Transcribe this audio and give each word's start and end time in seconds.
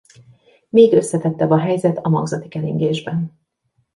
Még 0.69 0.93
összetettebb 0.93 1.49
a 1.49 1.57
helyzet 1.59 1.97
a 1.97 2.09
magzati 2.09 2.47
keringésben. 2.47 3.37